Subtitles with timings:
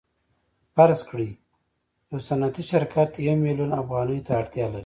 [0.75, 1.29] فرض کړئ
[2.09, 4.79] یو صنعتي شرکت یو میلیون افغانیو ته اړتیا لري